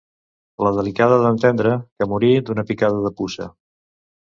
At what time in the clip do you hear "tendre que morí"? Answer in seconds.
1.43-2.33